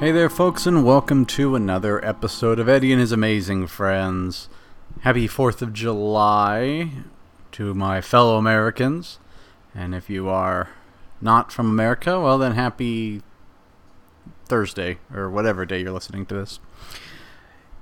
[0.00, 4.48] Hey there, folks, and welcome to another episode of Eddie and His Amazing Friends.
[5.00, 6.92] Happy 4th of July
[7.50, 9.18] to my fellow Americans.
[9.74, 10.68] And if you are
[11.20, 13.22] not from America, well, then happy
[14.44, 16.60] Thursday, or whatever day you're listening to this.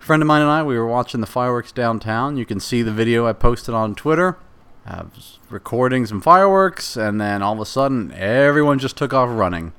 [0.00, 2.36] A friend of mine and I, we were watching the fireworks downtown.
[2.36, 4.38] You can see the video I posted on Twitter.
[4.84, 9.28] I was recording some fireworks, and then all of a sudden, everyone just took off
[9.30, 9.72] running.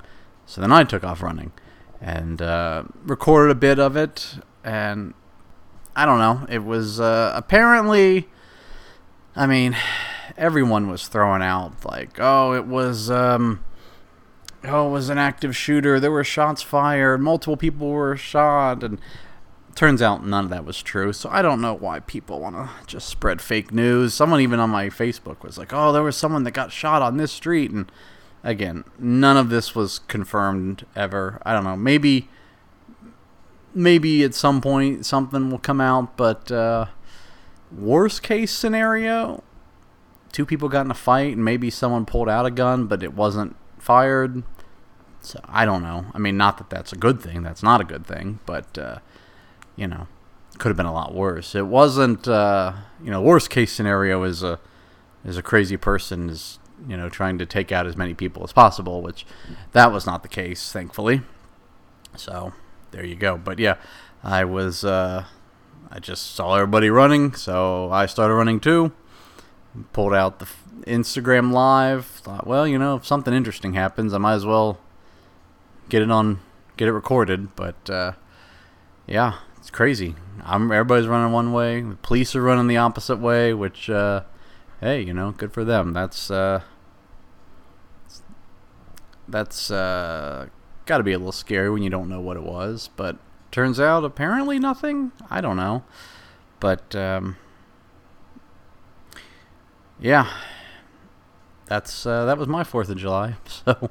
[0.45, 1.51] So then I took off running
[1.99, 4.35] and uh, recorded a bit of it.
[4.63, 5.13] And
[5.95, 6.45] I don't know.
[6.49, 8.29] It was uh, apparently,
[9.35, 9.75] I mean,
[10.37, 13.63] everyone was throwing out like, oh, it was, um,
[14.63, 15.99] oh, it was an active shooter.
[15.99, 17.19] There were shots fired.
[17.19, 18.99] Multiple people were shot, and
[19.75, 21.13] turns out none of that was true.
[21.13, 24.13] So I don't know why people want to just spread fake news.
[24.13, 27.17] Someone even on my Facebook was like, "Oh, there was someone that got shot on
[27.17, 27.91] this street," and
[28.43, 31.41] again, none of this was confirmed ever.
[31.45, 31.75] I don't know.
[31.75, 32.29] Maybe,
[33.73, 36.87] maybe at some point something will come out, but uh,
[37.75, 39.43] worst case scenario,
[40.31, 43.13] two people got in a fight and maybe someone pulled out a gun, but it
[43.13, 44.43] wasn't fired.
[45.21, 46.05] So I don't know.
[46.13, 47.43] I mean, not that that's a good thing.
[47.43, 48.77] That's not a good thing, but.
[48.77, 48.99] Uh,
[49.75, 50.07] you know,
[50.57, 51.55] could have been a lot worse.
[51.55, 52.73] It wasn't, uh,
[53.03, 54.59] you know, worst case scenario is a
[55.25, 58.53] is a crazy person is you know trying to take out as many people as
[58.53, 59.25] possible, which
[59.71, 61.21] that was not the case, thankfully.
[62.15, 62.53] So
[62.91, 63.37] there you go.
[63.37, 63.77] But yeah,
[64.23, 65.25] I was uh,
[65.89, 68.91] I just saw everybody running, so I started running too.
[69.91, 70.47] Pulled out the
[70.85, 72.05] Instagram live.
[72.05, 74.79] Thought, well, you know, if something interesting happens, I might as well
[75.89, 76.39] get it on,
[76.77, 77.55] get it recorded.
[77.55, 78.13] But uh,
[79.07, 80.13] yeah, it's crazy.
[80.43, 81.79] I'm everybody's running one way.
[81.79, 84.23] The police are running the opposite way, which uh,
[84.81, 85.93] hey, you know, good for them.
[85.93, 86.63] That's uh,
[89.25, 90.47] that's uh,
[90.85, 92.89] got to be a little scary when you don't know what it was.
[92.97, 93.15] But
[93.53, 95.13] turns out apparently nothing.
[95.29, 95.85] I don't know,
[96.59, 97.37] but um,
[99.97, 100.29] yeah,
[101.67, 103.37] that's uh, that was my Fourth of July.
[103.47, 103.89] So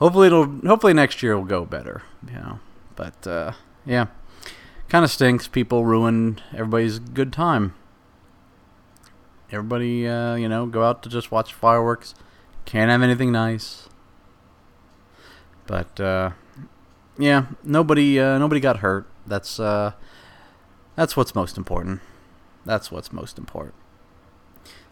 [0.00, 2.02] hopefully it'll hopefully next year will go better.
[2.26, 2.58] You know,
[2.96, 3.52] but uh,
[3.86, 4.06] yeah
[4.88, 5.48] kind of stinks.
[5.48, 7.74] People ruin everybody's good time.
[9.50, 12.14] Everybody, uh, you know, go out to just watch fireworks.
[12.64, 13.88] Can't have anything nice.
[15.66, 16.30] But uh,
[17.18, 19.06] yeah, nobody, uh, nobody got hurt.
[19.26, 19.92] That's uh,
[20.96, 22.00] that's what's most important.
[22.64, 23.74] That's what's most important.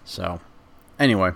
[0.04, 0.40] So,
[0.98, 1.32] anyway,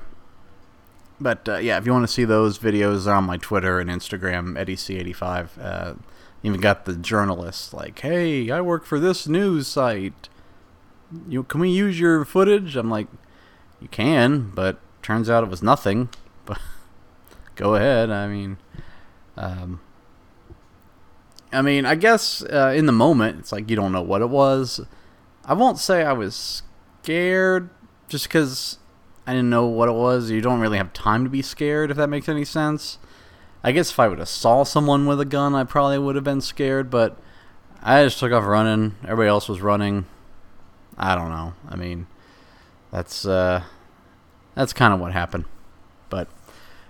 [1.21, 3.89] but uh, yeah, if you want to see those videos, they're on my Twitter and
[3.89, 5.49] Instagram, EddieC85.
[5.61, 5.95] Uh,
[6.47, 10.29] even got the journalists like, "Hey, I work for this news site.
[11.29, 13.09] You can we use your footage?" I'm like,
[13.81, 16.09] "You can, but turns out it was nothing."
[16.47, 16.61] But
[17.57, 18.09] go ahead.
[18.11, 18.59] I mean,
[19.37, 19.81] um,
[21.53, 24.31] I mean, I guess uh, in the moment, it's like you don't know what it
[24.31, 24.81] was.
[25.45, 26.63] I won't say I was
[27.03, 27.71] scared,
[28.09, 28.79] just because
[29.27, 30.31] I didn't know what it was.
[30.31, 32.99] You don't really have time to be scared, if that makes any sense.
[33.67, 36.23] I guess if I would have saw someone with a gun, I probably would have
[36.23, 36.89] been scared.
[36.89, 37.19] But
[37.83, 38.95] I just took off running.
[39.03, 40.07] Everybody else was running.
[40.97, 41.55] I don't know.
[41.69, 42.07] I mean,
[42.93, 43.65] that's uh,
[44.55, 45.47] that's kind of what happened.
[46.09, 46.29] But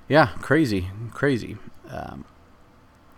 [0.07, 1.57] yeah, crazy, crazy.
[1.89, 2.27] Um,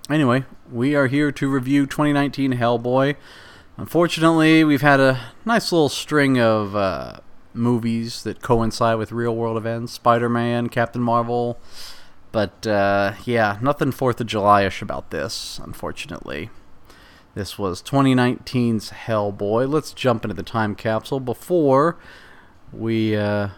[0.08, 3.16] anyway, we are here to review 2019 Hellboy.
[3.76, 7.16] Unfortunately, we've had a nice little string of uh,
[7.54, 11.58] movies that coincide with real world events Spider Man, Captain Marvel.
[12.38, 16.50] But uh, yeah, nothing 4th of July ish about this, unfortunately.
[17.34, 19.68] This was 2019's Hellboy.
[19.68, 21.98] Let's jump into the time capsule before
[22.72, 23.48] we uh,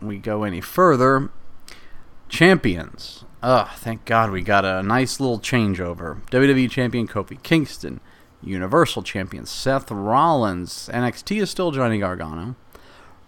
[0.00, 1.28] we go any further.
[2.30, 3.26] Champions.
[3.42, 6.26] Oh, thank God we got a nice little changeover.
[6.30, 8.00] WWE Champion Kofi Kingston.
[8.42, 10.88] Universal Champion Seth Rollins.
[10.94, 12.56] NXT is still Johnny Gargano.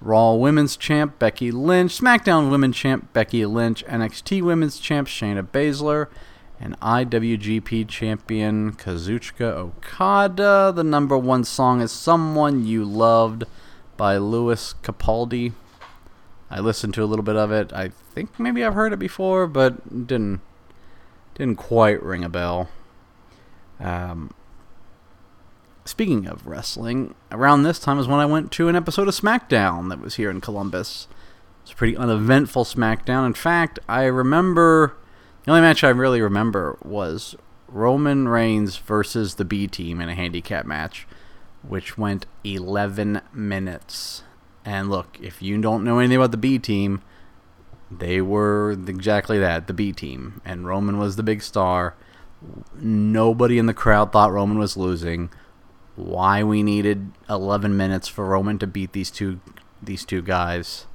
[0.00, 1.98] Raw Women's Champ Becky Lynch.
[2.00, 3.84] SmackDown Women's Champ Becky Lynch.
[3.84, 6.08] NXT Women's Champ Shayna Baszler.
[6.58, 10.72] And IWGP Champion Kazuchika Okada.
[10.74, 13.44] The number one song is Someone You Loved
[13.96, 15.52] by Lewis Capaldi.
[16.50, 17.72] I listened to a little bit of it.
[17.72, 20.40] I think maybe I've heard it before, but didn't
[21.34, 22.68] didn't quite ring a bell.
[23.78, 24.30] Um,
[25.90, 29.88] speaking of wrestling, around this time is when I went to an episode of SmackDown
[29.90, 31.08] that was here in Columbus.
[31.62, 33.26] It's a pretty uneventful SmackDown.
[33.26, 34.94] In fact, I remember
[35.44, 37.34] the only match I really remember was
[37.66, 41.08] Roman Reigns versus the B Team in a handicap match,
[41.66, 44.22] which went 11 minutes.
[44.64, 47.02] And look, if you don't know anything about the B team,
[47.90, 50.40] they were exactly that, the B team.
[50.44, 51.96] And Roman was the big star.
[52.78, 55.30] Nobody in the crowd thought Roman was losing.
[56.00, 59.40] Why we needed 11 minutes for Roman to beat these two
[59.82, 60.86] these two guys.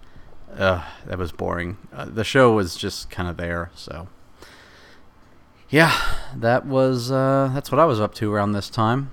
[0.57, 1.77] Ugh, that was boring.
[1.93, 4.07] Uh, the show was just kind of there, so
[5.69, 5.93] yeah,
[6.35, 9.11] that was uh, that's what I was up to around this time.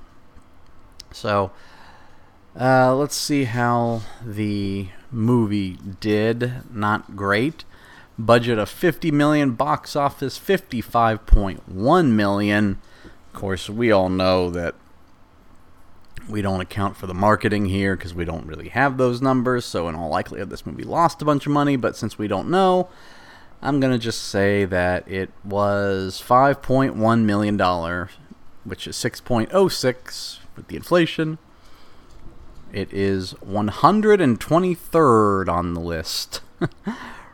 [1.10, 1.50] So
[2.58, 6.52] uh, let's see how the movie did.
[6.72, 7.64] Not great.
[8.18, 12.80] Budget of 50 million, box office 55.1 million.
[13.04, 14.74] Of course, we all know that
[16.28, 19.64] we don't account for the marketing here because we don't really have those numbers.
[19.64, 21.76] So, in all likelihood, this movie lost a bunch of money.
[21.76, 22.88] But since we don't know,
[23.60, 27.58] I'm going to just say that it was $5.1 million,
[28.64, 31.38] which is 6.06 with the inflation.
[32.72, 36.40] It is 123rd on the list.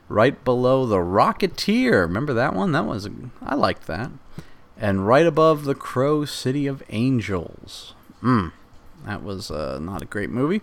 [0.08, 2.02] right below the Rocketeer.
[2.02, 2.72] Remember that one?
[2.72, 3.08] That was
[3.42, 4.10] I liked that.
[4.76, 7.94] And right above the Crow City of Angels.
[8.20, 8.48] Hmm.
[9.04, 10.62] That was uh, not a great movie.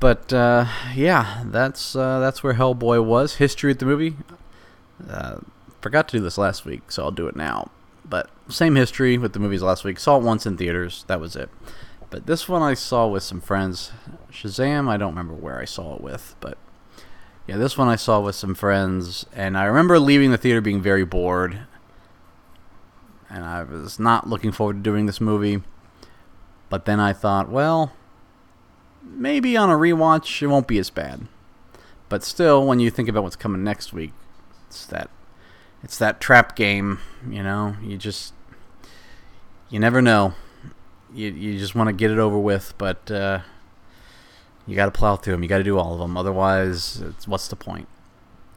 [0.00, 3.36] But uh, yeah, that's uh, that's where Hellboy was.
[3.36, 4.16] History of the movie.
[5.08, 5.38] Uh,
[5.80, 7.70] forgot to do this last week, so I'll do it now.
[8.04, 9.98] But same history with the movies last week.
[9.98, 11.04] Saw it once in theaters.
[11.06, 11.50] That was it.
[12.10, 13.92] But this one I saw with some friends.
[14.30, 16.58] Shazam, I don't remember where I saw it with, but
[17.46, 20.82] yeah, this one I saw with some friends, and I remember leaving the theater being
[20.82, 21.60] very bored,
[23.30, 25.62] and I was not looking forward to doing this movie.
[26.72, 27.92] But then I thought, well,
[29.02, 31.28] maybe on a rewatch it won't be as bad.
[32.08, 34.14] But still, when you think about what's coming next week,
[34.68, 35.10] it's that
[35.82, 37.76] it's that trap game, you know.
[37.82, 38.32] You just
[39.68, 40.32] you never know
[41.12, 43.40] you you just want to get it over with, but uh,
[44.66, 45.42] you got to plow through them.
[45.42, 46.16] You got to do all of them.
[46.16, 47.86] Otherwise, what's the point?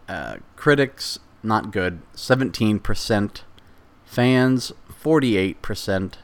[0.07, 2.01] Uh, critics not good.
[2.13, 3.43] Seventeen percent.
[4.05, 6.19] Fans forty-eight percent.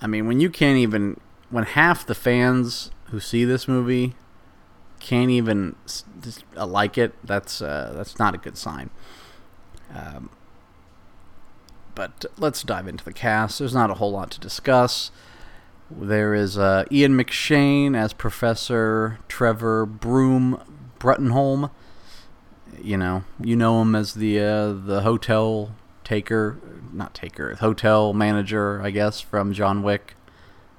[0.00, 4.14] I mean, when you can't even when half the fans who see this movie
[5.00, 5.74] can't even
[6.56, 8.90] uh, like it, that's uh, that's not a good sign.
[9.94, 10.30] Um,
[11.94, 13.58] but let's dive into the cast.
[13.58, 15.10] There's not a whole lot to discuss.
[15.90, 20.62] There is uh, Ian McShane as Professor Trevor Broom
[21.00, 21.70] Bruttenholm.
[22.80, 25.74] You know, you know him as the uh, the hotel
[26.10, 26.58] taker,
[26.92, 30.16] not taker, hotel manager, I guess, from John Wick.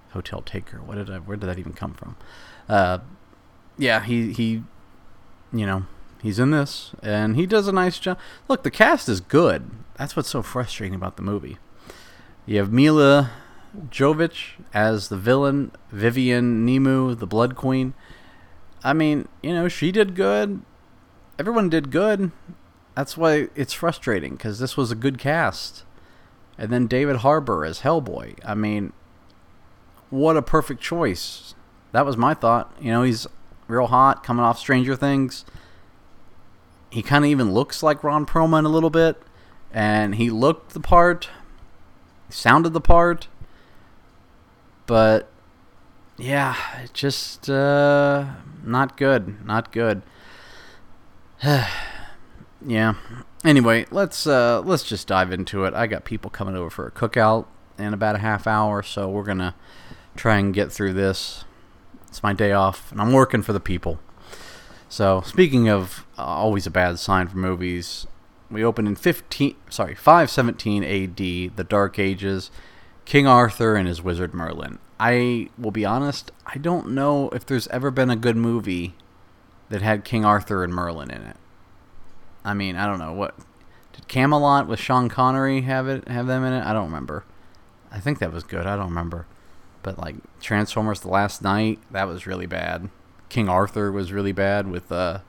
[0.09, 0.79] Hotel taker.
[0.79, 1.19] What did I?
[1.19, 2.17] Where did that even come from?
[2.67, 2.97] Uh,
[3.77, 4.63] yeah, he he,
[5.53, 5.85] you know,
[6.21, 8.19] he's in this, and he does a nice job.
[8.49, 9.71] Look, the cast is good.
[9.95, 11.57] That's what's so frustrating about the movie.
[12.45, 13.31] You have Milla
[13.89, 17.93] Jovovich as the villain, Vivian Nemu, the Blood Queen.
[18.83, 20.61] I mean, you know, she did good.
[21.39, 22.31] Everyone did good.
[22.95, 25.83] That's why it's frustrating because this was a good cast.
[26.57, 28.39] And then David Harbour as Hellboy.
[28.45, 28.93] I mean,
[30.09, 31.55] what a perfect choice.
[31.93, 32.75] That was my thought.
[32.79, 33.27] You know, he's
[33.67, 35.45] real hot, coming off Stranger Things.
[36.89, 39.21] He kind of even looks like Ron Perlman a little bit
[39.73, 41.29] and he looked the part,
[42.29, 43.29] sounded the part,
[44.85, 45.29] but
[46.17, 46.57] yeah,
[46.91, 48.25] just uh,
[48.65, 50.01] not good, not good.
[52.65, 52.95] yeah.
[53.43, 55.73] Anyway, let's uh, let's just dive into it.
[55.73, 57.45] I got people coming over for a cookout
[57.77, 59.55] in about a half hour, so we're gonna
[60.15, 61.45] try and get through this.
[62.07, 63.99] It's my day off, and I'm working for the people.
[64.89, 68.05] So, speaking of uh, always a bad sign for movies,
[68.51, 72.51] we open in 15 sorry 517 AD the dark ages
[73.05, 77.67] King Arthur and his wizard Merlin I will be honest I don't know if there's
[77.69, 78.95] ever been a good movie
[79.69, 81.37] that had King Arthur and Merlin in it
[82.43, 83.35] I mean, I don't know what
[83.93, 86.65] did Camelot with Sean Connery have it have them in it?
[86.65, 87.23] I don't remember.
[87.91, 88.65] I think that was good.
[88.65, 89.25] I don't remember.
[89.83, 92.89] But like Transformers: The Last Knight, that was really bad.
[93.29, 95.19] King Arthur was really bad with uh,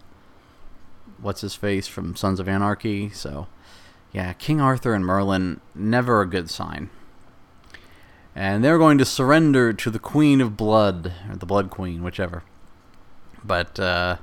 [1.20, 3.10] what's his face from Sons of Anarchy.
[3.10, 3.46] So,
[4.12, 6.90] yeah, King Arthur and Merlin never a good sign.
[8.34, 12.42] And they're going to surrender to the Queen of Blood or the Blood Queen, whichever.
[13.44, 14.16] But uh,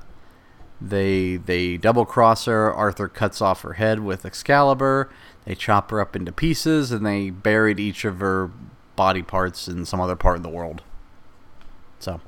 [0.80, 2.72] they they double cross her.
[2.72, 5.10] Arthur cuts off her head with Excalibur.
[5.44, 8.50] They chop her up into pieces, and they buried each of her
[8.96, 10.82] body parts in some other part of the world.
[11.98, 12.20] So,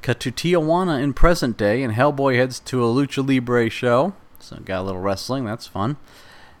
[0.00, 4.14] cut to Tijuana in present day, and Hellboy heads to a lucha libre show.
[4.40, 5.44] So, got a little wrestling.
[5.44, 5.96] That's fun.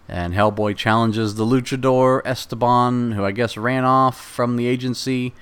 [0.08, 5.32] And Hellboy challenges the luchador Esteban, who I guess ran off from the agency,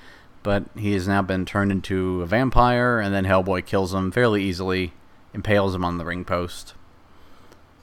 [0.43, 2.99] but he has now been turned into a vampire.
[2.99, 4.93] And then Hellboy kills him fairly easily
[5.33, 6.73] impales him on the ring post.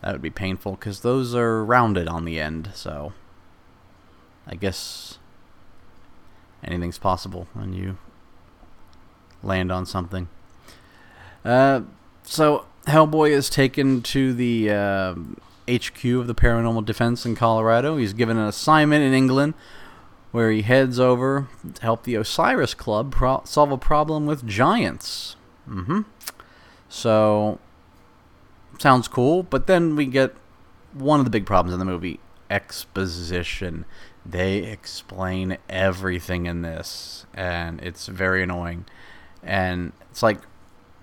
[0.02, 3.12] That would be painful because those are rounded on the end, so
[4.46, 5.18] I guess
[6.62, 7.98] anything's possible when you
[9.42, 10.28] land on something.
[11.44, 11.82] Uh,
[12.22, 15.14] so Hellboy is taken to the uh,
[15.68, 17.96] HQ of the Paranormal Defense in Colorado.
[17.96, 19.54] He's given an assignment in England
[20.30, 25.36] where he heads over to help the Osiris Club pro- solve a problem with giants.
[25.68, 26.02] Mm-hmm.
[26.88, 27.58] So,
[28.78, 30.34] sounds cool, but then we get
[30.92, 33.84] one of the big problems in the movie exposition.
[34.24, 38.86] They explain everything in this, and it's very annoying.
[39.42, 40.40] And it's like,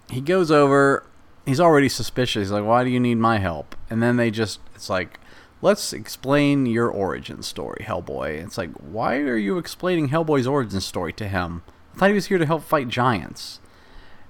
[0.10, 1.06] he goes over,
[1.46, 2.42] he's already suspicious.
[2.42, 3.75] He's like, why do you need my help?
[3.89, 5.20] And then they just, it's like,
[5.62, 8.44] let's explain your origin story, Hellboy.
[8.44, 11.63] It's like, why are you explaining Hellboy's origin story to him?
[11.94, 13.60] I thought he was here to help fight giants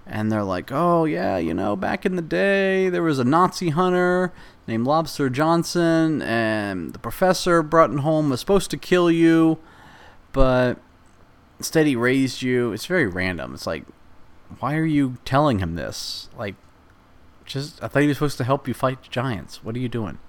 [0.07, 3.69] and they're like, "Oh yeah, you know, back in the day, there was a Nazi
[3.69, 4.31] hunter
[4.67, 9.59] named Lobster Johnson, and the professor brought him home was supposed to kill you,
[10.31, 10.77] but
[11.57, 13.53] instead he raised you." It's very random.
[13.53, 13.85] It's like,
[14.59, 16.29] why are you telling him this?
[16.37, 16.55] Like,
[17.45, 19.63] just I thought he was supposed to help you fight giants.
[19.63, 20.19] What are you doing?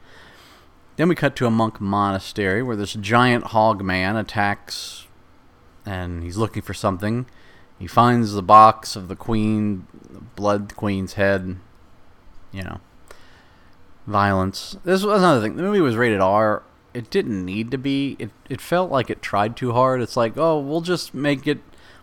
[0.97, 5.07] Then we cut to a monk monastery where this giant hog man attacks,
[5.85, 7.27] and he's looking for something
[7.79, 11.57] he finds the box of the queen, the blood queen's head.
[12.53, 12.81] You know,
[14.07, 14.77] violence.
[14.85, 15.57] This was another thing.
[15.57, 16.63] The movie was rated R.
[16.95, 18.17] It didn't need to be.
[18.19, 20.01] It it felt like it tried too hard.
[20.01, 21.59] It's like, oh, we'll just make it.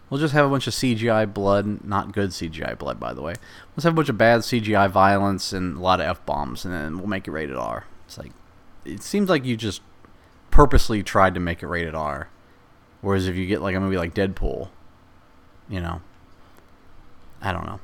[0.10, 3.34] We'll just have a bunch of CGI blood, not good CGI blood, by the way.
[3.76, 6.74] Let's have a bunch of bad CGI violence and a lot of f bombs, and
[6.74, 7.86] then we'll make it rated R.
[8.06, 8.32] It's like,
[8.86, 9.82] it seems like you just
[10.52, 12.30] purposely tried to make it rated R.
[13.02, 14.70] Whereas if you get like a movie like Deadpool,
[15.70, 16.02] you know,
[17.42, 17.80] I don't know.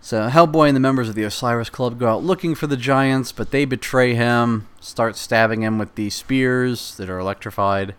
[0.00, 3.32] So Hellboy and the members of the Osiris Club go out looking for the giants,
[3.32, 7.94] but they betray him, start stabbing him with these spears that are electrified.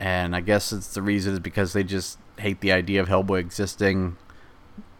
[0.00, 3.38] And I guess it's the reason is because they just hate the idea of Hellboy
[3.38, 4.16] existing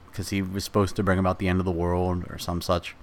[0.08, 2.94] because he was supposed to bring about the end of the world or some such.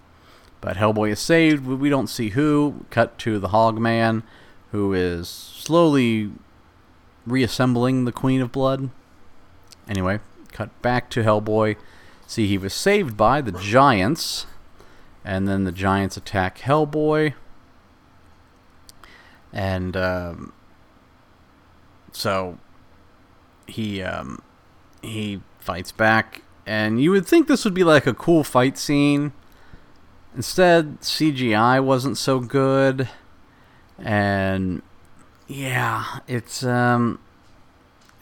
[0.61, 1.67] But Hellboy is saved.
[1.67, 2.85] We don't see who.
[2.89, 4.23] Cut to the Hogman,
[4.71, 6.31] who is slowly
[7.27, 8.89] reassembling the Queen of Blood.
[9.87, 10.19] Anyway,
[10.51, 11.75] cut back to Hellboy.
[12.27, 14.45] See, he was saved by the Giants,
[15.23, 17.33] and then the Giants attack Hellboy.
[19.51, 20.53] And um,
[22.11, 22.57] so
[23.67, 24.41] he um,
[25.01, 29.33] he fights back, and you would think this would be like a cool fight scene.
[30.35, 33.09] Instead, CGI wasn't so good,
[33.99, 34.81] and
[35.47, 37.19] yeah, it's um,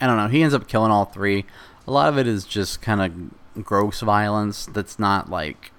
[0.02, 0.28] I don't know.
[0.28, 1.46] He ends up killing all three.
[1.88, 3.02] A lot of it is just kind
[3.56, 5.72] of gross violence that's not like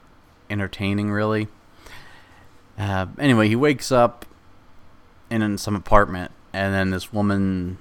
[0.49, 1.49] entertaining, really.
[2.79, 4.25] Uh, anyway, he wakes up
[5.29, 7.79] in, in some apartment, and then this woman,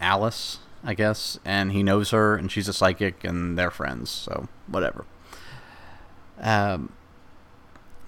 [0.00, 4.48] Alice, I guess, and he knows her, and she's a psychic, and they're friends, so
[4.66, 5.04] whatever.
[6.40, 6.92] Um,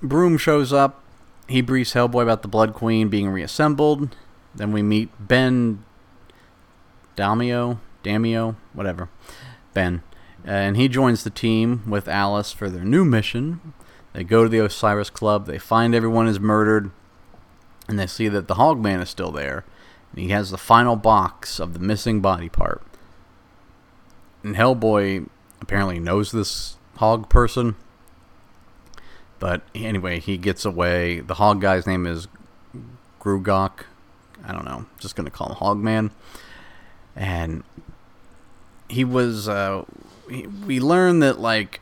[0.02, 1.02] Broom shows up.
[1.48, 4.16] He briefs Hellboy about the Blood Queen being reassembled.
[4.54, 5.84] Then we meet Ben
[7.16, 9.08] Daimio, Daimio, whatever,
[9.74, 10.02] Ben.
[10.46, 13.74] Uh, and he joins the team with Alice for their new mission.
[14.12, 15.46] They go to the Osiris Club.
[15.46, 16.90] They find everyone is murdered.
[17.88, 19.64] And they see that the Hogman is still there.
[20.10, 22.82] And he has the final box of the missing body part.
[24.42, 25.28] And Hellboy
[25.60, 27.76] apparently knows this hog person.
[29.38, 31.20] But anyway, he gets away.
[31.20, 32.28] The hog guy's name is
[33.20, 33.84] Grugok.
[34.44, 34.86] I don't know.
[34.98, 36.10] Just going to call him Hogman
[37.16, 37.64] and
[38.88, 39.48] he was.
[39.48, 39.84] Uh,
[40.28, 41.80] he, we learned that like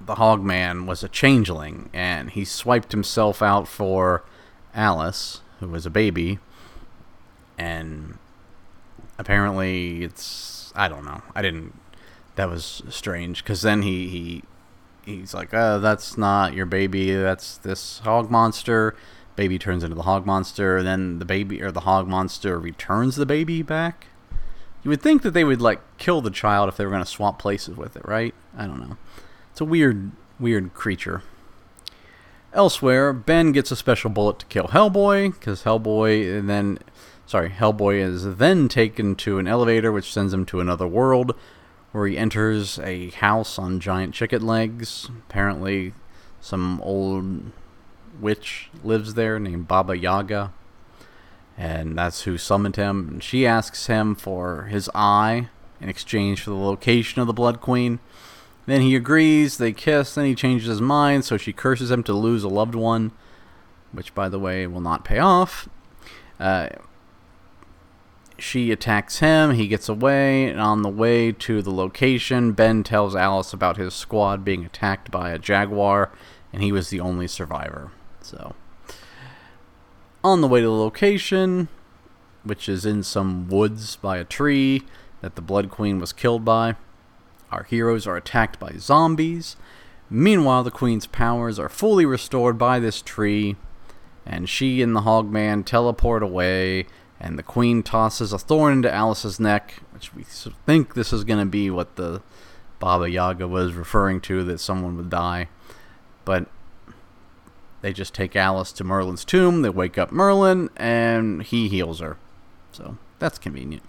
[0.00, 4.24] the Hogman was a changeling, and he swiped himself out for
[4.74, 6.38] Alice, who was a baby,
[7.58, 8.18] and
[9.18, 11.22] apparently it's I don't know.
[11.34, 11.78] I didn't.
[12.36, 14.42] That was strange because then he he
[15.04, 17.12] he's like, oh, that's not your baby.
[17.12, 18.94] That's this hog monster.
[19.36, 20.82] Baby turns into the hog monster.
[20.82, 24.06] Then the baby or the hog monster returns the baby back.
[24.88, 27.10] You would think that they would like kill the child if they were going to
[27.10, 28.34] swap places with it, right?
[28.56, 28.96] I don't know.
[29.50, 31.22] It's a weird, weird creature.
[32.54, 36.78] Elsewhere, Ben gets a special bullet to kill Hellboy because Hellboy and then,
[37.26, 41.34] sorry, Hellboy is then taken to an elevator which sends him to another world
[41.92, 45.10] where he enters a house on giant chicken legs.
[45.28, 45.92] Apparently,
[46.40, 47.52] some old
[48.18, 50.54] witch lives there named Baba Yaga,
[51.58, 53.08] and that's who summoned him.
[53.08, 55.48] And she asks him for his eye
[55.80, 57.98] in exchange for the location of the Blood Queen.
[58.66, 62.12] Then he agrees, they kiss, then he changes his mind, so she curses him to
[62.12, 63.12] lose a loved one,
[63.92, 65.68] which, by the way, will not pay off.
[66.38, 66.68] Uh,
[68.38, 73.16] she attacks him, he gets away, and on the way to the location, Ben tells
[73.16, 76.12] Alice about his squad being attacked by a jaguar,
[76.52, 77.90] and he was the only survivor.
[78.20, 78.54] So,
[80.22, 81.68] on the way to the location,
[82.44, 84.82] which is in some woods by a tree
[85.20, 86.76] that the Blood Queen was killed by,
[87.50, 89.56] our heroes are attacked by zombies.
[90.10, 93.56] Meanwhile, the Queen's powers are fully restored by this tree,
[94.24, 96.86] and she and the Hogman teleport away
[97.20, 101.40] and the queen tosses a thorn into Alice's neck, which we think this is going
[101.40, 102.22] to be what the
[102.78, 105.48] Baba Yaga was referring to that someone would die.
[106.24, 106.46] But
[107.80, 112.16] they just take Alice to Merlin's tomb, they wake up Merlin, and he heals her.
[112.72, 113.82] So that's convenient.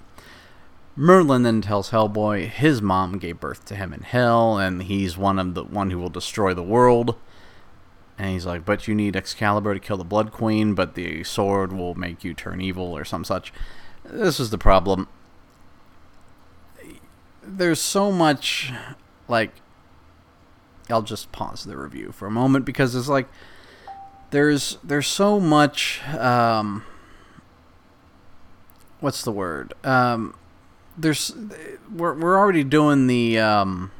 [0.96, 5.40] Merlin then tells Hellboy his mom gave birth to him in hell, and he's one
[5.40, 7.16] of the one who will destroy the world.
[8.18, 11.72] And he's like, but you need Excalibur to kill the Blood Queen, but the sword
[11.72, 13.54] will make you turn evil or some such.
[14.04, 15.08] This is the problem.
[17.42, 18.74] There's so much,
[19.30, 19.52] like,
[20.90, 23.30] I'll just pause the review for a moment because it's like,
[24.32, 26.84] there's there's so much, um,
[29.00, 29.74] what's the word?
[29.84, 30.36] Um,
[30.98, 31.36] there's,
[31.94, 33.92] we're we're already doing the um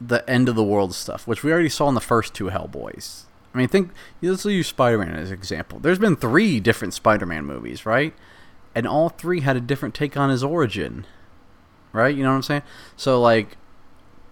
[0.00, 3.24] the end of the world stuff, which we already saw in the first two Hellboys.
[3.54, 5.78] I mean, think let's use Spider-Man as an example.
[5.78, 8.12] There's been three different Spider-Man movies, right?
[8.74, 11.06] And all three had a different take on his origin,
[11.92, 12.14] right?
[12.14, 12.62] You know what I'm saying?
[12.96, 13.56] So like,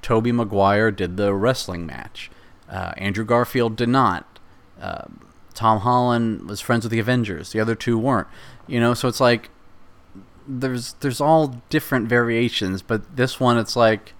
[0.02, 2.30] Tobey Maguire did the wrestling match.
[2.68, 4.31] Uh, Andrew Garfield did not.
[4.82, 5.06] Uh,
[5.54, 7.52] Tom Holland was friends with the Avengers.
[7.52, 8.28] The other two weren't.
[8.66, 9.48] You know, so it's like
[10.46, 14.14] there's there's all different variations, but this one it's like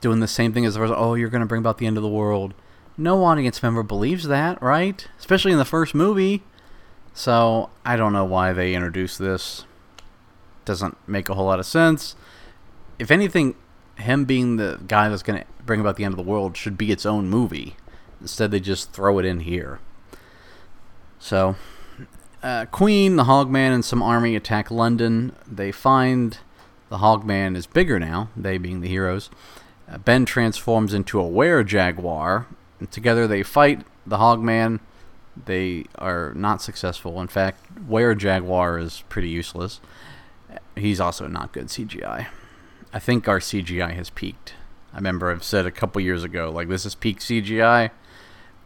[0.00, 0.92] doing the same thing as first.
[0.96, 2.54] Oh, you're to bring about the end of the world.
[2.96, 5.06] No audience member believes that, right?
[5.18, 6.42] Especially in the first movie.
[7.14, 9.64] So I don't know why they introduced this.
[10.64, 12.14] Doesn't make a whole lot of sense.
[12.98, 13.56] If anything,
[13.96, 16.92] him being the guy that's to bring about the end of the world should be
[16.92, 17.76] its own movie.
[18.22, 19.80] Instead, they just throw it in here.
[21.18, 21.56] So,
[22.42, 25.36] uh, Queen, the Hogman, and some army attack London.
[25.46, 26.38] They find
[26.88, 29.30] the Hogman is bigger now, they being the heroes,
[29.90, 32.46] uh, ben transforms into a were jaguar,
[32.90, 34.80] together they fight the Hogman.
[35.46, 37.20] They are not successful.
[37.20, 39.80] In fact, were jaguar is pretty useless.
[40.76, 42.26] He's also not good CGI.
[42.92, 44.54] I think our CGI has peaked.
[44.92, 47.90] I remember I've said a couple years ago, like this is peak CGI.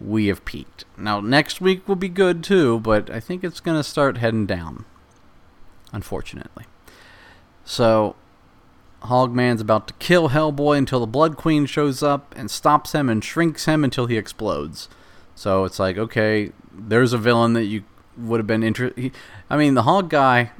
[0.00, 0.84] We have peaked.
[0.96, 4.84] Now next week will be good too, but I think it's gonna start heading down.
[5.92, 6.64] Unfortunately.
[7.64, 8.16] So
[9.02, 13.24] Hogman's about to kill Hellboy until the Blood Queen shows up and stops him and
[13.24, 14.88] shrinks him until he explodes.
[15.34, 17.84] So it's like, okay, there's a villain that you
[18.16, 19.12] would have been interested.
[19.50, 20.50] I mean, the Hog guy,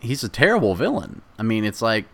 [0.00, 1.22] he's a terrible villain.
[1.38, 2.06] I mean, it's like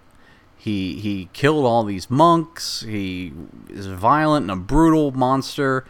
[0.56, 2.82] he he killed all these monks.
[2.82, 3.32] He
[3.68, 5.84] is violent and a brutal monster,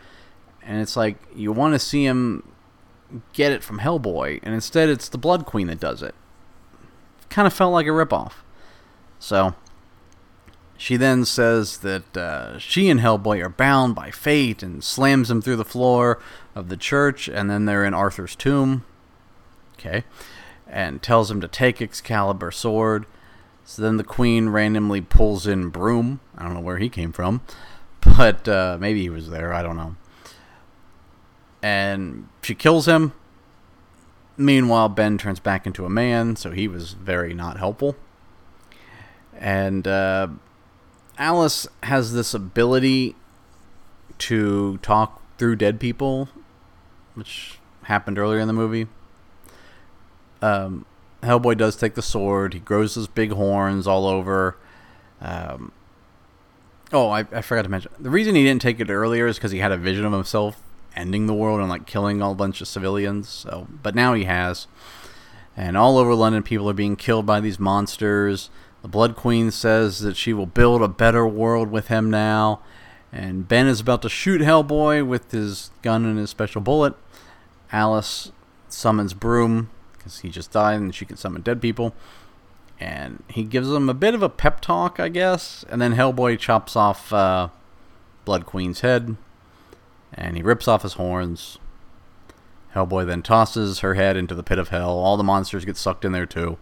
[0.65, 2.53] and it's like you want to see him
[3.33, 6.15] get it from Hellboy, and instead it's the Blood Queen that does it.
[7.29, 8.33] Kind of felt like a ripoff.
[9.19, 9.55] So,
[10.77, 15.41] she then says that uh, she and Hellboy are bound by fate and slams him
[15.41, 16.21] through the floor
[16.55, 18.85] of the church, and then they're in Arthur's tomb.
[19.75, 20.05] Okay.
[20.67, 23.07] And tells him to take Excalibur's sword.
[23.65, 26.21] So then the queen randomly pulls in Broom.
[26.37, 27.43] I don't know where he came from,
[28.01, 29.53] but uh, maybe he was there.
[29.53, 29.97] I don't know.
[31.63, 33.13] And she kills him.
[34.37, 37.97] Meanwhile, Ben turns back into a man, so he was very not helpful.
[39.39, 40.29] And uh,
[41.19, 43.15] Alice has this ability
[44.19, 46.29] to talk through dead people,
[47.15, 48.87] which happened earlier in the movie.
[50.41, 50.87] Um,
[51.23, 52.55] Hellboy does take the sword.
[52.55, 54.57] He grows his big horns all over.
[55.21, 55.73] Um,
[56.93, 59.53] oh, I, I forgot to mention the reason he didn't take it earlier is because
[59.53, 60.63] he had a vision of himself
[60.97, 63.29] ending the world and like killing all bunch of civilians.
[63.29, 64.67] So, but now he has,
[65.57, 68.51] and all over London, people are being killed by these monsters.
[68.83, 72.61] The Blood Queen says that she will build a better world with him now,
[73.13, 76.95] and Ben is about to shoot Hellboy with his gun and his special bullet.
[77.71, 78.33] Alice
[78.69, 81.95] summons Broom because he just died and she can summon dead people.
[82.81, 85.65] And he gives him a bit of a pep talk, I guess.
[85.69, 87.49] And then Hellboy chops off uh,
[88.25, 89.17] Blood Queen's head
[90.15, 91.59] and he rips off his horns.
[92.75, 94.91] Hellboy then tosses her head into the pit of hell.
[94.91, 96.59] All the monsters get sucked in there too.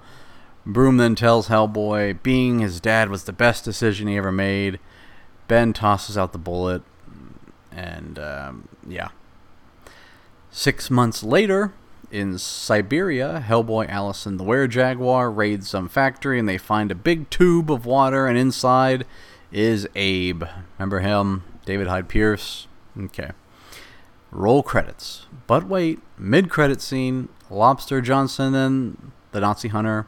[0.67, 4.79] Broom then tells Hellboy being his dad was the best decision he ever made.
[5.49, 6.83] Ben tosses out the bullet,
[7.73, 9.09] and um, yeah.
[10.51, 11.73] Six months later,
[12.11, 17.31] in Siberia, Hellboy, Allison, the Were Jaguar raid some factory and they find a big
[17.31, 19.07] tube of water, and inside
[19.53, 20.45] is Abe.
[20.79, 21.45] Remember him?
[21.65, 22.67] David Hyde Pierce?
[22.99, 23.31] Okay.
[24.31, 25.27] Roll credits.
[25.47, 30.07] But wait, mid credit scene Lobster Johnson and the Nazi hunter.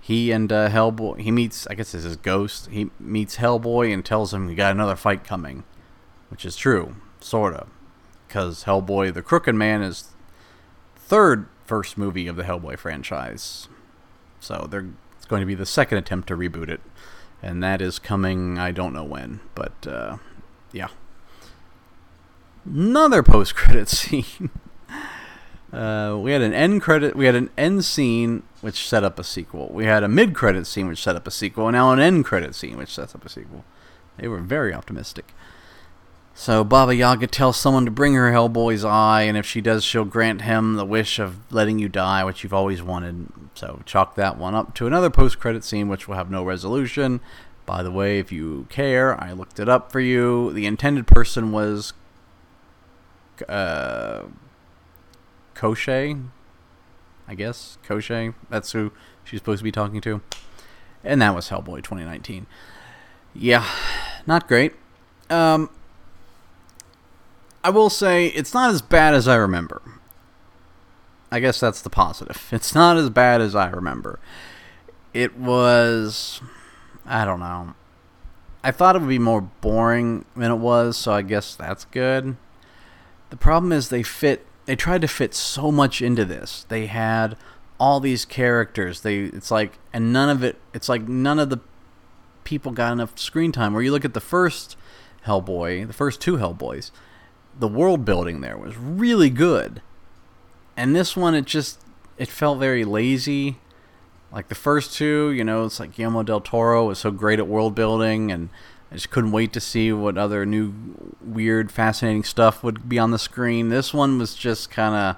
[0.00, 2.68] He and uh, Hellboy, he meets, I guess this is Ghost.
[2.70, 5.64] He meets Hellboy and tells him, he got another fight coming.
[6.28, 7.68] Which is true, sort of.
[8.26, 10.08] Because Hellboy, the Crooked Man, is
[10.96, 13.68] third first movie of the Hellboy franchise.
[14.40, 16.80] So they're, it's going to be the second attempt to reboot it.
[17.40, 19.40] And that is coming, I don't know when.
[19.54, 20.16] But uh,
[20.72, 20.88] yeah.
[22.64, 24.50] Another post credit scene.
[25.72, 27.16] Uh, we had an end credit.
[27.16, 29.70] We had an end scene which set up a sequel.
[29.72, 32.24] We had a mid credit scene which set up a sequel, and now an end
[32.24, 33.64] credit scene which sets up a sequel.
[34.16, 35.34] They were very optimistic.
[36.36, 40.04] So Baba Yaga tells someone to bring her Hellboy's eye, and if she does, she'll
[40.04, 43.28] grant him the wish of letting you die, which you've always wanted.
[43.54, 47.20] So chalk that one up to another post-credit scene, which will have no resolution.
[47.66, 50.52] By the way, if you care, I looked it up for you.
[50.52, 51.92] The intended person was
[53.48, 54.22] uh,
[55.54, 56.28] Koschei,
[57.26, 57.78] I guess.
[57.86, 58.34] Koschei.
[58.50, 58.92] That's who
[59.24, 60.20] she's supposed to be talking to.
[61.02, 62.46] And that was Hellboy 2019.
[63.34, 63.66] Yeah,
[64.26, 64.74] not great.
[65.28, 65.70] Um,
[67.62, 69.82] I will say it's not as bad as I remember.
[71.32, 72.48] I guess that's the positive.
[72.52, 74.20] It's not as bad as I remember.
[75.12, 76.40] It was.
[77.04, 77.74] I don't know.
[78.62, 82.36] I thought it would be more boring than it was, so I guess that's good.
[83.30, 86.64] The problem is they fit they tried to fit so much into this.
[86.68, 87.36] They had
[87.78, 89.02] all these characters.
[89.02, 91.60] They it's like and none of it it's like none of the
[92.44, 93.72] people got enough screen time.
[93.72, 94.76] Where you look at the first
[95.26, 96.90] Hellboy, the first two Hellboys,
[97.58, 99.82] the world building there was really good.
[100.76, 101.80] And this one it just
[102.16, 103.58] it felt very lazy.
[104.32, 107.46] Like the first two, you know, it's like Guillermo del Toro was so great at
[107.46, 108.48] world building and
[108.90, 110.72] I just couldn't wait to see what other new,
[111.20, 113.68] weird, fascinating stuff would be on the screen.
[113.68, 115.16] This one was just kind of.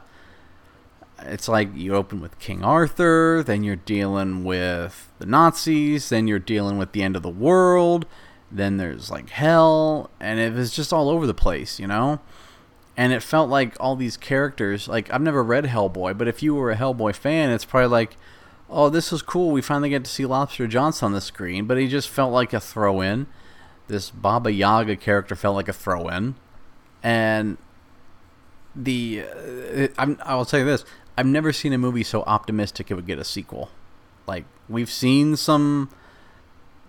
[1.30, 6.38] It's like you open with King Arthur, then you're dealing with the Nazis, then you're
[6.38, 8.04] dealing with the end of the world,
[8.50, 12.20] then there's like hell, and it was just all over the place, you know?
[12.98, 16.54] And it felt like all these characters, like I've never read Hellboy, but if you
[16.54, 18.16] were a Hellboy fan, it's probably like,
[18.68, 19.52] oh, this is cool.
[19.52, 22.52] We finally get to see Lobster Johnson on the screen, but he just felt like
[22.52, 23.26] a throw in
[23.88, 26.34] this Baba Yaga character felt like a throw in,
[27.02, 27.56] and
[28.74, 30.84] the uh, I'm, I'll say this:
[31.16, 33.70] I've never seen a movie so optimistic it would get a sequel.
[34.26, 35.90] Like we've seen some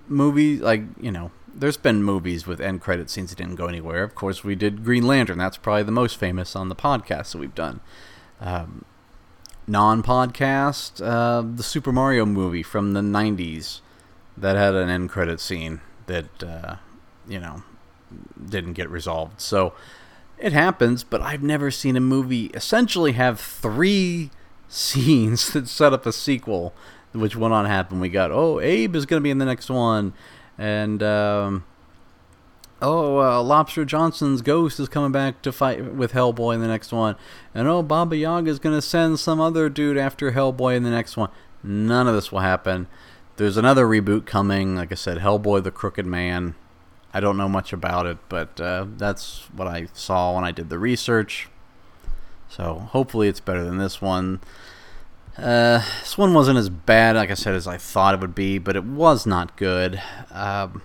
[0.07, 4.03] movies, like you know, there's been movies with end credit scenes that didn't go anywhere.
[4.03, 5.37] Of course, we did Green Lantern.
[5.37, 7.79] That's probably the most famous on the podcast that we've done.
[8.39, 8.85] Um,
[9.67, 13.81] non-podcast, uh, the Super Mario movie from the '90s
[14.35, 16.75] that had an end credit scene that uh,
[17.27, 17.63] you know,
[18.43, 19.41] didn't get resolved.
[19.41, 19.73] So
[20.37, 24.29] it happens, but I've never seen a movie essentially have three
[24.67, 26.73] scenes that set up a sequel,
[27.13, 27.99] which went on happen.
[27.99, 30.13] We got, oh, Abe is going to be in the next one,
[30.57, 31.65] and, um,
[32.81, 36.91] oh, uh, Lobster Johnson's ghost is coming back to fight with Hellboy in the next
[36.91, 37.15] one,
[37.55, 40.91] and oh, Baba Yaga is going to send some other dude after Hellboy in the
[40.91, 41.29] next one.
[41.63, 42.87] None of this will happen.
[43.37, 46.55] There's another reboot coming, like I said, Hellboy the Crooked Man.
[47.17, 50.69] I don't know much about it, but uh, that's what I saw when I did
[50.69, 51.49] the research.
[52.47, 54.39] So hopefully it's better than this one.
[55.35, 58.59] Uh, this one wasn't as bad, like I said, as I thought it would be,
[58.59, 59.99] but it was not good.
[60.29, 60.83] Um,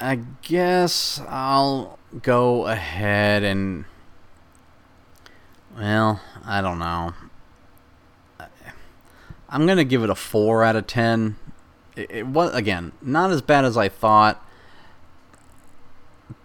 [0.00, 3.84] I guess I'll go ahead and.
[5.78, 7.14] Well, I don't know.
[9.48, 11.36] I'm gonna give it a four out of ten.
[11.96, 14.44] It, was again not as bad as I thought,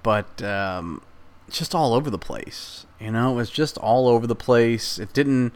[0.01, 1.01] but um,
[1.49, 2.85] just all over the place.
[2.99, 4.97] You know, it was just all over the place.
[4.97, 5.53] It didn't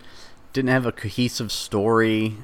[0.54, 2.38] didn't have a cohesive story.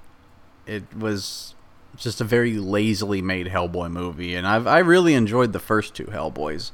[0.65, 1.55] It was
[1.97, 6.05] just a very lazily made Hellboy movie, and I've I really enjoyed the first two
[6.05, 6.71] Hellboys.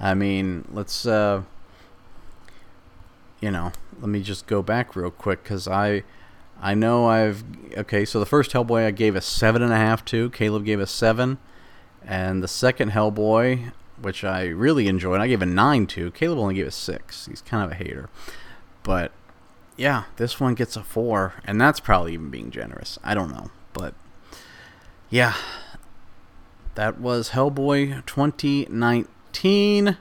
[0.00, 1.42] I mean, let's uh,
[3.40, 6.02] you know, let me just go back real quick because I
[6.64, 7.44] I know I've
[7.76, 8.06] okay.
[8.06, 10.30] So the first Hellboy I gave a seven and a half to.
[10.30, 11.36] Caleb gave a seven,
[12.02, 16.10] and the second Hellboy, which I really enjoyed, I gave a nine to.
[16.12, 17.26] Caleb only gave a six.
[17.26, 18.08] He's kind of a hater,
[18.82, 19.12] but
[19.76, 22.98] yeah, this one gets a four, and that's probably even being generous.
[23.04, 23.92] I don't know, but
[25.10, 25.34] yeah,
[26.76, 29.98] that was Hellboy 2019.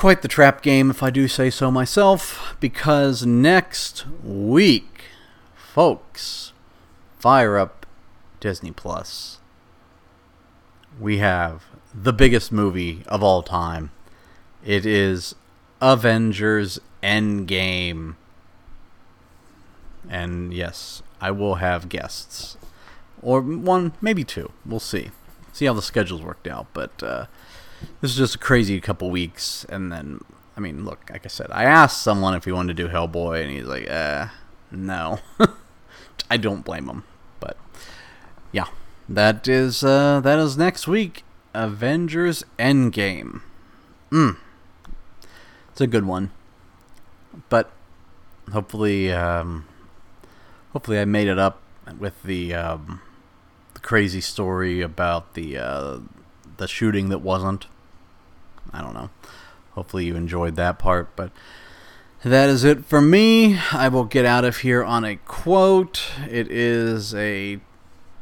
[0.00, 5.02] Quite the trap game, if I do say so myself, because next week,
[5.54, 6.54] folks,
[7.18, 7.84] fire up
[8.40, 9.40] Disney Plus.
[10.98, 13.90] We have the biggest movie of all time.
[14.64, 15.34] It is
[15.82, 18.14] Avengers Endgame.
[20.08, 22.56] And yes, I will have guests.
[23.20, 24.50] Or one, maybe two.
[24.64, 25.10] We'll see.
[25.52, 26.68] See how the schedule's worked out.
[26.72, 27.26] But uh,
[28.00, 29.64] this is just a crazy couple weeks.
[29.68, 30.20] And then,
[30.56, 33.42] I mean, look, like I said, I asked someone if he wanted to do Hellboy,
[33.42, 34.28] and he's like, uh,
[34.70, 35.18] no.
[36.30, 37.04] I don't blame him.
[37.40, 37.56] But
[38.52, 38.66] yeah,
[39.08, 41.24] that is uh, that is next week.
[41.52, 43.42] Avengers Endgame.
[44.10, 44.36] Mm.
[45.70, 46.30] It's a good one.
[47.48, 47.72] But
[48.52, 49.66] hopefully um,
[50.72, 51.60] hopefully I made it up
[51.98, 53.00] with the um,
[53.74, 55.98] the crazy story about the uh,
[56.60, 57.66] the shooting that wasn't.
[58.72, 59.10] I don't know.
[59.72, 61.32] Hopefully you enjoyed that part, but
[62.22, 63.58] that is it for me.
[63.72, 66.12] I will get out of here on a quote.
[66.28, 67.60] It is a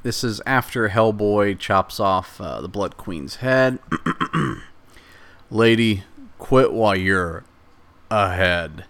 [0.05, 3.81] this is after Hellboy chops off uh, the Blood Queen's head.
[5.51, 6.05] Lady,
[6.39, 7.45] quit while you're
[8.09, 8.85] ahead.